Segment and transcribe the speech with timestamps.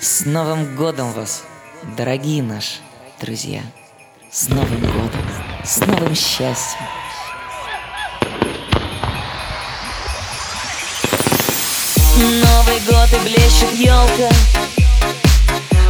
[0.00, 1.44] С Новым годом вас,
[1.96, 2.80] дорогие наши
[3.20, 3.62] друзья!
[4.30, 5.22] С Новым годом!
[5.64, 6.84] С новым счастьем!
[12.16, 14.30] Новый год и блещет елка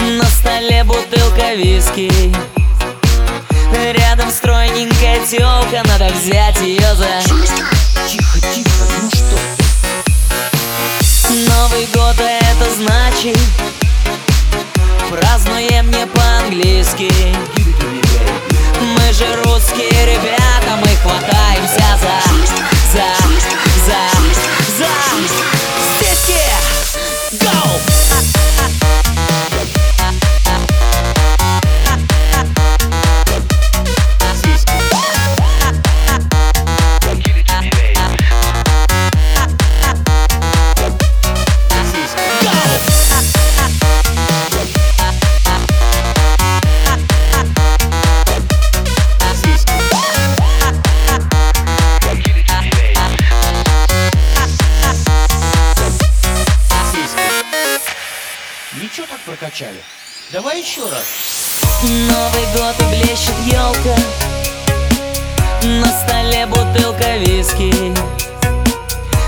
[0.00, 2.10] На столе бутылка виски
[3.92, 7.20] Рядом стройненькая телка Надо взять ее за...
[8.08, 9.38] Тихо, тихо, ну что
[11.30, 13.38] Новый год, а это значит
[16.58, 17.57] не по-английски
[58.80, 59.82] Ничего так прокачали.
[60.30, 61.04] Давай еще раз.
[61.82, 63.96] Новый год и блещет елка.
[65.64, 67.74] На столе бутылка виски.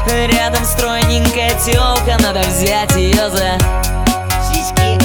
[0.07, 3.59] Рядом стройненькая телка Надо взять ее за...
[4.49, 4.99] Сиськи.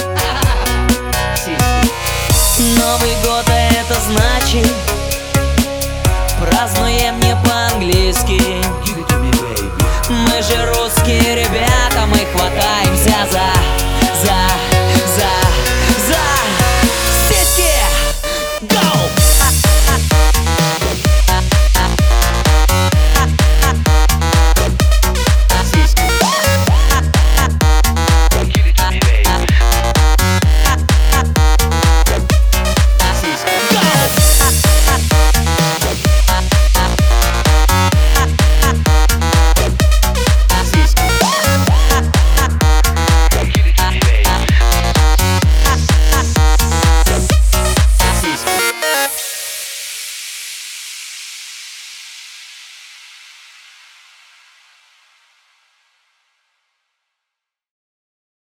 [1.35, 2.79] Сиськи.
[2.79, 4.71] Новый год, а это значит
[6.39, 8.41] Празднуем не по-английски.
[10.09, 11.44] Мы же русские